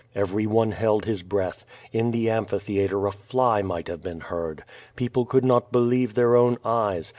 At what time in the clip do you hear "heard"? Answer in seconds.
4.21-4.63